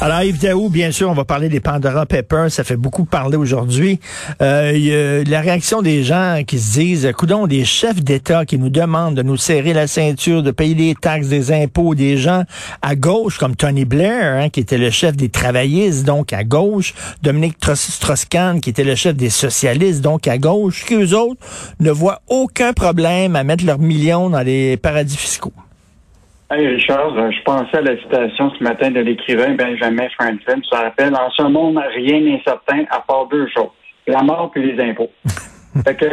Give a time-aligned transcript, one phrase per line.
[0.00, 2.52] Alors, Yves Daou, bien sûr, on va parler des Pandora Papers.
[2.52, 3.98] Ça fait beaucoup parler aujourd'hui.
[4.40, 9.16] Euh, la réaction des gens qui se disent, coudons, des chefs d'État qui nous demandent
[9.16, 12.44] de nous serrer la ceinture, de payer des taxes, des impôts, des gens
[12.80, 16.94] à gauche, comme Tony Blair, hein, qui était le chef des travaillistes, donc à gauche,
[17.24, 21.40] Dominique Strauss-Kahn, qui était le chef des socialistes, donc à gauche, qu'eux autres
[21.80, 25.52] ne voient aucun problème à mettre leurs millions dans les paradis fiscaux.
[26.50, 30.60] Hey Richard, euh, je pensais à la citation ce matin de l'écrivain Benjamin Franklin.
[30.70, 33.68] Ça rappelle, en ce monde, rien n'est certain à part deux choses.
[34.06, 35.10] La mort et les impôts.
[35.84, 36.06] fait, que,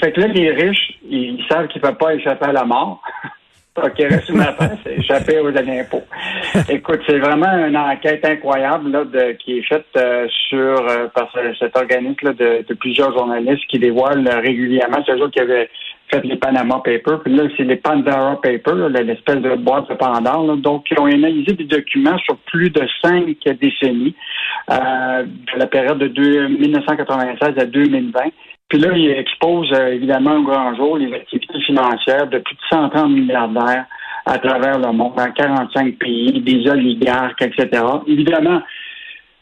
[0.00, 3.02] fait que là, les riches, ils savent qu'ils ne peuvent pas échapper à la mort.
[3.76, 6.04] Donc, il reste une affaire, c'est échapper aux impôts.
[6.70, 11.30] Écoute, c'est vraiment une enquête incroyable là, de, qui est faite euh, sur euh, par
[11.58, 15.02] cet organisme de, de, plusieurs journalistes qui dévoilent régulièrement.
[15.06, 15.68] C'est eux qui avaient
[16.24, 17.22] les Panama Papers.
[17.22, 20.56] Puis là, c'est les Pandora Papers, l'espèce de boîte de Pandore.
[20.56, 24.14] Donc, ils ont analysé des documents sur plus de cinq décennies,
[24.70, 28.20] euh, de la période de 1996 à 2020.
[28.68, 32.60] Puis là, ils exposent euh, évidemment au grand jour les activités financières de plus de
[32.70, 33.86] 130 milliardaires
[34.24, 37.82] à travers le monde, dans 45 pays, des oligarques, etc.
[38.06, 38.62] Évidemment,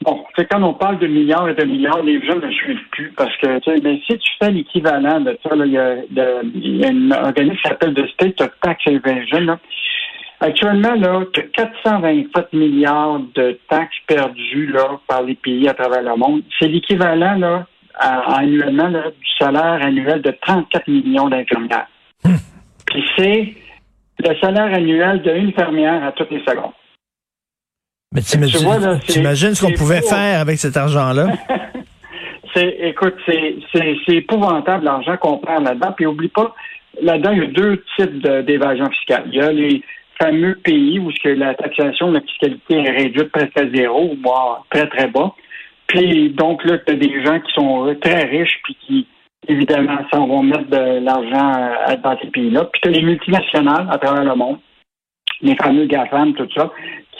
[0.03, 3.12] Bon, c'est quand on parle de milliards et de milliards, les gens ne suivent plus
[3.12, 6.84] parce que, tu sais, mais si tu fais l'équivalent de ça, il y a, y
[6.84, 9.41] a un organisme qui s'appelle The State of Tax Evasion.
[9.41, 9.59] Là.
[10.41, 16.03] Actuellement, là, tu as 427 milliards de taxes perdues là, par les pays à travers
[16.03, 16.43] le monde.
[16.59, 17.67] C'est l'équivalent là,
[17.98, 21.89] annuellement là, du salaire annuel de 34 millions d'infirmières.
[22.25, 22.37] Hmm.
[22.87, 23.55] Puis c'est
[24.19, 26.73] le salaire annuel d'une infirmière à toutes les secondes.
[28.12, 31.28] Mais tu imagines ce qu'on pouvait faire avec cet argent-là?
[32.55, 35.92] c'est, écoute, c'est, épouvantable l'argent qu'on perd là-dedans.
[35.97, 36.53] Puis oublie pas,
[37.00, 39.25] là-dedans, il y a deux types d'évasion fiscale.
[39.27, 39.83] Il y a les
[40.20, 44.88] fameux pays où que la taxation, la fiscalité est réduite presque à zéro, voire très,
[44.88, 45.32] très bas.
[45.87, 49.06] Puis donc là, tu as des gens qui sont très riches puis qui,
[49.47, 52.65] évidemment, s'en vont mettre de l'argent euh, dans ces pays-là.
[52.72, 54.59] Puis tu as les multinationales à travers le monde,
[55.42, 56.72] les fameux GAFAM, tout ça,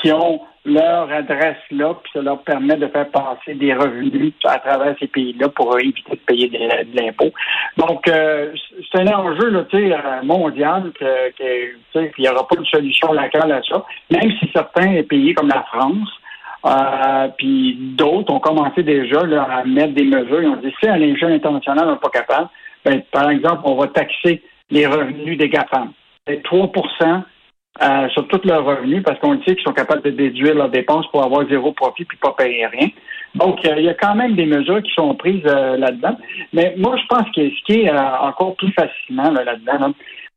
[0.03, 4.59] qui ont leur adresse là, puis ça leur permet de faire passer des revenus à
[4.59, 7.31] travers ces pays-là pour éviter de payer de, l'impôt.
[7.79, 8.53] Donc, euh,
[8.93, 11.31] c'est un enjeu là, euh, mondial que,
[11.95, 15.63] il n'y aura pas de solution locale à ça, même si certains pays comme la
[15.63, 16.09] France
[16.67, 20.43] euh, puis d'autres ont commencé déjà à mettre des mesures.
[20.43, 22.49] Ils ont dit si à l'échelle internationale on n'est pas capable,
[22.85, 25.93] ben, par exemple, on va taxer les revenus des GAFAM.
[26.27, 26.71] C'est 3
[27.83, 31.07] euh, sur tous leurs revenus parce qu'on sait qu'ils sont capables de déduire leurs dépenses
[31.11, 32.89] pour avoir zéro profit puis pas payer rien.
[33.37, 36.19] Donc, il y a quand même des mesures qui sont prises euh, là-dedans.
[36.53, 39.95] Mais moi, je pense que ce qui est euh, encore plus fascinant là-dedans,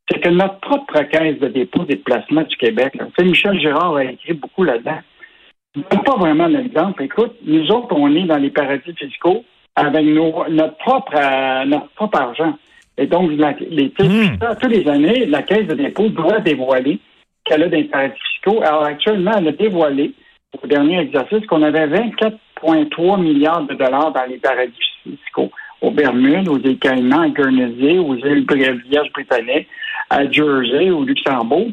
[0.10, 4.34] c'est que notre propre caisse de dépôt des placements du Québec, Michel Girard a écrit
[4.34, 5.00] beaucoup là-dedans.
[6.06, 7.02] Pas vraiment l'exemple.
[7.04, 9.44] Écoute, nous autres, on est dans les paradis fiscaux
[9.76, 12.54] avec notre propre notre propre argent.
[12.98, 14.38] Et donc, les, hmm.
[14.62, 17.00] tous les années, la caisse de dépôt doit dévoiler
[17.46, 18.62] qu'elle a d'intérêts fiscaux.
[18.64, 20.14] Alors actuellement, elle a dévoilé
[20.62, 24.74] au dernier exercice qu'on avait 24,3 milliards de dollars dans les paradis
[25.04, 25.52] fiscaux
[25.82, 28.46] aux Bermudes, aux îles Caïmans, à Guernsey, aux îles
[28.90, 29.68] Vierges britanniques,
[30.10, 31.68] à Jersey, au Luxembourg.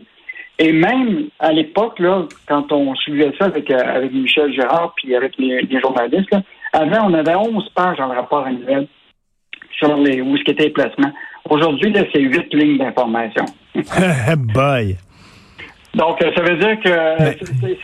[0.58, 5.14] Et même à l'époque, là, quand on suivait ça avec, euh, avec Michel Gérard puis
[5.14, 6.36] avec les, journalistes,
[6.72, 8.86] avant, on avait 11 pages dans le rapport annuel
[9.78, 11.12] sur les, où ce qu'étaient les placements.
[11.48, 13.44] Aujourd'hui, là, c'est 8 lignes d'information.
[14.54, 14.98] Bye!
[15.94, 17.76] Donc, euh, ça veut dire que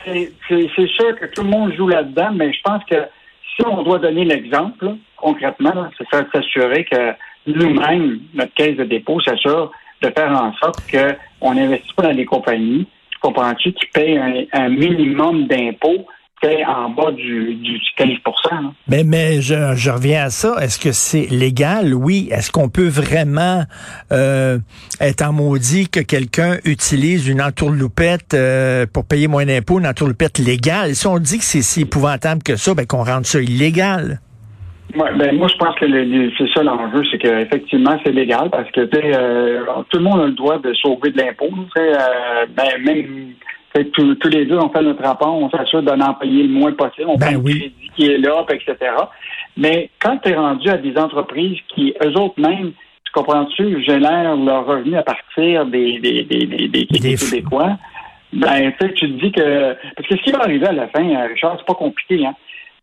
[0.48, 2.96] c'est sûr que tout le monde joue là-dedans, mais je pense que
[3.56, 7.12] si on doit donner l'exemple, concrètement, c'est s'assurer que
[7.46, 9.72] nous-mêmes, notre caisse de dépôt s'assure
[10.02, 12.86] de faire en sorte qu'on n'investisse pas dans des compagnies,
[13.20, 16.06] comprends-tu, qui payent un, un minimum d'impôts
[16.44, 18.08] en bas du, du 15
[18.88, 20.54] Mais, mais je, je, reviens à ça.
[20.60, 21.94] Est-ce que c'est légal?
[21.94, 22.28] Oui.
[22.30, 23.62] Est-ce qu'on peut vraiment
[24.12, 24.58] euh,
[25.00, 30.38] être en maudit que quelqu'un utilise une entourloupette euh, pour payer moins d'impôts, une entourloupette
[30.38, 30.94] légale?
[30.94, 34.20] Si on dit que c'est si épouvantable que ça, ben qu'on rende ça illégal.
[34.94, 35.86] Ouais, ben moi je pense que
[36.38, 40.32] c'est ça l'enjeu, c'est qu'effectivement c'est légal parce que euh, tout le monde a le
[40.32, 41.50] droit de sauver de l'impôt.
[41.76, 43.34] Euh, ben, même
[43.84, 47.08] tous, les deux, on fait notre rapport, on s'assure d'en en payer le moins possible,
[47.08, 48.76] on ben prend le crédit qui est là, etc.
[49.56, 52.72] Mais quand tu es rendu à des entreprises qui, eux autres mêmes,
[53.04, 57.78] tu comprends-tu, génèrent leurs revenus à partir des, des, des, des, des, Québécois,
[58.32, 59.74] ben, tu te dis que.
[59.96, 62.34] Parce que ce qui va arriver à la fin, Richard, c'est pas compliqué, hein.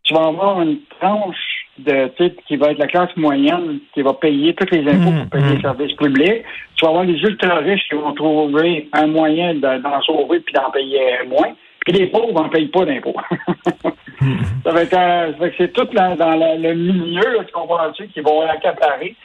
[0.04, 2.12] Tu vas avoir une tranche de,
[2.48, 5.62] qui va être la classe moyenne, qui va payer tous les impôts pour payer les
[5.62, 6.44] services publics.
[6.76, 11.20] Tu vas avoir les ultra-riches qui vont trouver un moyen d'en sauver puis d'en payer
[11.28, 11.54] moins.
[11.86, 13.16] Puis les pauvres n'en payent pas d'impôts.
[14.64, 19.16] ça va être, c'est tout dans le milieu, tu comprends-tu, qui vont accaparer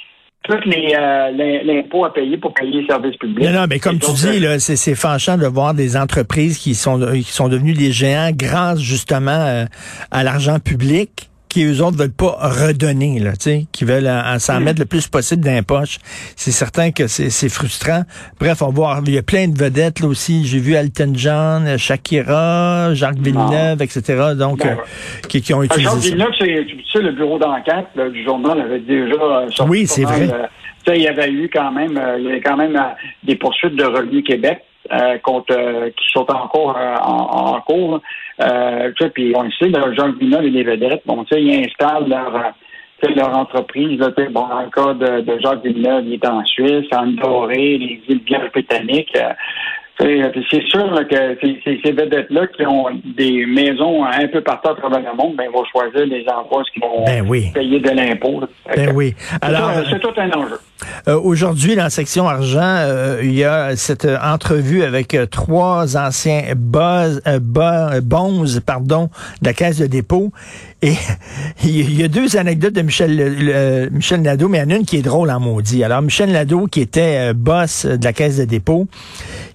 [0.44, 3.44] tous les euh, l'impôt à payer pour payer les services publics.
[3.44, 6.74] Non, non, mais comme tu dis, là, c'est, c'est fâchant de voir des entreprises qui
[6.74, 9.64] sont qui sont devenues des géants grâce justement euh,
[10.10, 14.60] à l'argent public qui eux autres veulent pas redonner, là, tu sais, qui veulent s'en
[14.60, 14.64] mm.
[14.64, 15.98] mettre le plus possible dans les poches.
[16.36, 18.02] C'est certain que c'est frustrant.
[18.38, 19.00] Bref, on va voir.
[19.06, 20.46] Il y a plein de vedettes là aussi.
[20.46, 24.34] J'ai vu Alton John, Shakira, Jacques Villeneuve, etc.
[24.36, 25.90] Donc, ben, euh, qui, qui, ont utilisé.
[25.90, 29.86] Jacques Villeneuve, c'est tu sais, le bureau d'enquête du journal avait déjà euh, sorti Oui,
[29.86, 30.28] c'est vrai.
[30.32, 30.46] Euh,
[30.94, 32.78] il y avait eu quand même, il y avait quand même
[33.22, 34.62] des poursuites de Revenu Québec
[34.92, 38.00] euh, contre, euh, qui sont encore euh, en, en, cours.
[38.40, 42.52] Euh, puis on le sait, le Jean Vinol et les vedettes, bon, ils installent leur
[43.14, 46.86] leur entreprise, là, bon, dans le cas de, de Jacques Villeneuve, il est en Suisse,
[46.92, 49.16] en Doré, les îles britanniques.
[50.00, 55.16] C'est sûr que ces, vedettes-là qui ont des maisons un peu partout à travers le
[55.16, 58.42] monde, ben, vont choisir des endroits qui vont ben payer de l'impôt.
[58.74, 59.14] Ben oui.
[59.42, 60.58] Alors, c'est tout un enjeu.
[61.08, 65.96] Euh, aujourd'hui, dans la section argent, euh, il y a cette entrevue avec euh, trois
[65.96, 67.20] anciens buzz,
[68.02, 69.10] bons pardon,
[69.42, 70.32] de la Caisse de dépôt.
[70.82, 70.94] Et
[71.64, 74.86] il y a deux anecdotes de Michel, Michel Nadeau, mais il y en a une
[74.86, 75.82] qui est drôle en maudit.
[75.82, 78.86] Alors, Michel Nadeau, qui était boss de la Caisse de dépôt,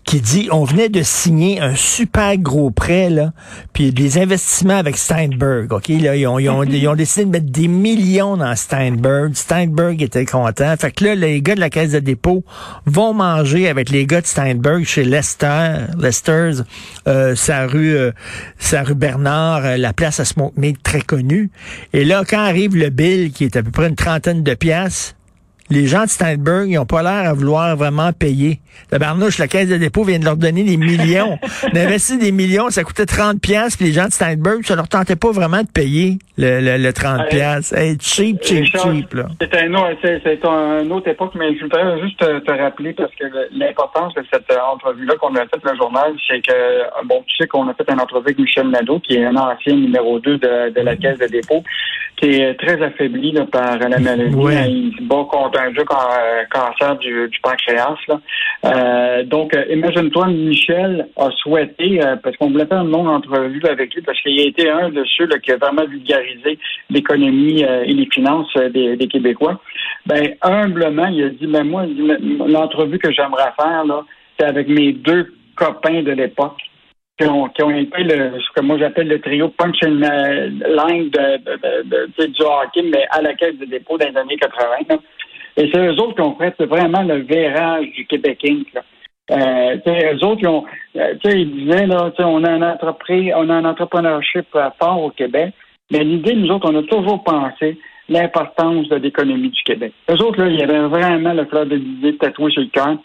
[0.06, 3.32] qui dit on venait de signer un super gros prêt là,
[3.72, 5.88] puis des investissements avec Steinberg, ok?
[5.90, 9.34] Là ils ont, ils ont, ils ont décidé de mettre des millions dans Steinberg.
[9.34, 10.76] Steinberg était content.
[10.78, 12.44] Fait que là les gars de la caisse de dépôt
[12.86, 16.64] vont manger avec les gars de Steinberg chez Lester, Lester's,
[17.08, 18.12] euh, sa rue, euh,
[18.58, 21.50] sa rue Bernard, euh, la place à Smoke très connue.
[21.94, 25.16] Et là quand arrive le bill qui est à peu près une trentaine de pièces
[25.70, 28.60] les gens de Steinberg, ils n'ont pas l'air à vouloir vraiment payer.
[28.92, 31.38] La barnouche, la caisse de dépôt vient de leur donner des millions.
[31.74, 35.16] D'investir des millions, ça coûtait 30 pièces puis les gens de Steinberg, ça leur tentait
[35.16, 37.74] pas vraiment de payer le, le, 30 pièces.
[38.02, 39.26] cheap, cheap, cheap, là.
[39.40, 44.24] C'est un, un, autre époque, mais je voudrais juste te, rappeler parce que l'importance de
[44.32, 47.90] cette entrevue-là qu'on a faite le journal, c'est que, bon, tu sais qu'on a fait
[47.92, 51.20] une entrevue avec Michel Nadeau, qui est un ancien numéro 2 de, de la caisse
[51.20, 51.64] de dépôt,
[52.18, 54.34] qui est très affaibli par la maladie.
[54.34, 57.96] Il se bat contre un euh, cancer du, pancréas.
[58.66, 63.94] Euh, donc, euh, imagine-toi, Michel a souhaité, parce qu'on voulait faire une longue entrevue avec
[63.94, 68.08] lui, parce qu'il a été un de ceux qui a vraiment vulgarisé l'économie et les
[68.12, 69.60] finances des, Québécois.
[70.06, 71.86] Ben, humblement, il a dit, ben moi,
[72.48, 74.04] l'entrevue que j'aimerais faire, là,
[74.40, 76.60] c'est avec mes deux copains de l'époque
[77.20, 81.10] qui ont, qui ont été le, ce que moi j'appelle le trio punch and line
[81.10, 84.98] de, du hockey, mais à la caisse de dépôt dans les années 80.
[85.58, 88.66] Et c'est eux autres qui ont fait vraiment le verrage du Québec Inc.
[88.74, 88.82] Là.
[89.32, 90.66] Euh, eux autres, ils, ont,
[90.98, 94.48] euh, ils disaient, là, on a un entreprise, on a un entrepreneurship
[94.80, 95.54] fort au Québec,
[95.92, 97.78] mais l'idée, nous autres, on a toujours pensé
[98.10, 99.94] l'importance de l'économie du Québec.
[100.10, 102.98] Eux autres, là, il y avait vraiment le fleur de l'idée tatoué sur le cœur.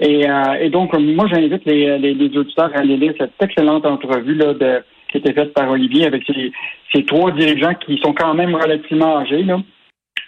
[0.00, 3.86] Et, euh, et donc, moi, j'invite les, les, les, auditeurs à aller lire cette excellente
[3.86, 6.24] entrevue là, de, qui été faite par Olivier avec
[6.92, 9.42] ces trois dirigeants qui sont quand même relativement âgés.
[9.42, 9.58] Là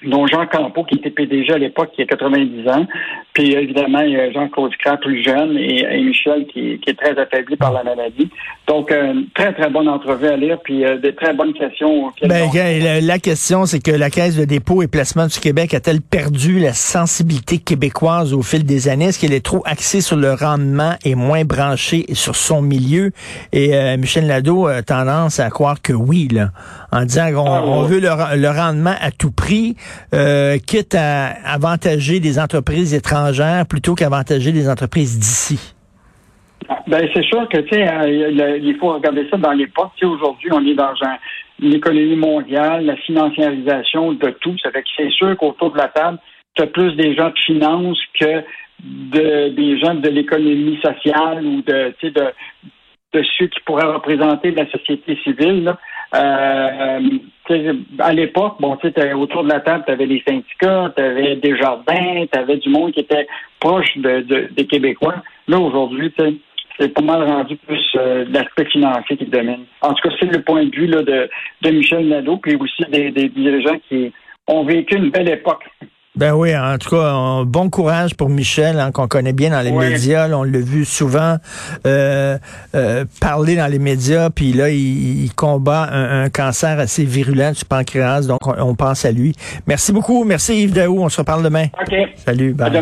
[0.05, 2.87] dont Jean Campeau, qui était PDG à l'époque, qui a 90 ans.
[3.33, 7.73] Puis évidemment, il y a Jean-Claude plus jeune, et, Michel, qui, est très affaibli par
[7.73, 8.31] la maladie.
[8.67, 12.11] Donc, euh, très, très bonne entrevue à lire, puis euh, des très bonnes questions.
[12.23, 12.49] Ben,
[13.03, 16.73] la, question, c'est que la Caisse de dépôt et placement du Québec a-t-elle perdu la
[16.73, 19.07] sensibilité québécoise au fil des années?
[19.07, 23.13] Est-ce qu'elle est trop axée sur le rendement et moins branchée sur son milieu?
[23.53, 26.51] Et euh, Michel Lado a tendance à croire que oui, là,
[26.91, 29.77] en disant qu'on ah, veut le, le rendement à tout prix.
[30.15, 35.75] Euh, quitte à avantager des entreprises étrangères plutôt qu'avantager des entreprises d'ici?
[36.87, 39.91] Ben, c'est sûr que, tu sais, euh, il faut regarder ça dans l'époque.
[39.97, 40.93] Tu aujourd'hui, on est dans
[41.59, 44.57] l'économie mondiale, la financiarisation de tout.
[44.63, 46.19] Ça fait que c'est sûr qu'autour de la table,
[46.55, 48.43] tu as plus des gens de finance que
[48.83, 51.95] de, des gens de l'économie sociale ou de,
[53.39, 55.75] ceux qui pourraient représenter la société civile.
[56.15, 57.01] Euh,
[57.99, 61.57] à l'époque, bon, tu autour de la table, tu avais les syndicats, tu avais des
[61.57, 63.27] jardins, tu avais du monde qui était
[63.61, 65.17] proche de, des Québécois.
[65.49, 66.13] Là, aujourd'hui,
[66.79, 69.65] c'est pas mal rendu plus euh, l'aspect financier qui domine.
[69.81, 71.29] En tout cas, c'est le point de vue de,
[71.63, 74.13] de Michel Nadeau, puis aussi des dirigeants qui
[74.49, 75.65] ont vécu une belle époque.
[76.17, 79.71] Ben oui, en tout cas, bon courage pour Michel, hein, qu'on connaît bien dans les
[79.71, 80.29] médias.
[80.31, 81.37] on l'a vu souvent
[81.87, 82.39] euh,
[82.75, 88.23] euh, parler dans les médias, puis là, il, combat un, cancer assez virulent du pancréas,
[88.23, 89.35] donc on, pense à lui.
[89.67, 90.25] Merci beaucoup.
[90.25, 91.03] Merci Yves Daou.
[91.03, 91.67] On se reparle demain.
[91.81, 91.95] OK.
[92.25, 92.55] Salut.
[92.55, 92.73] Bye.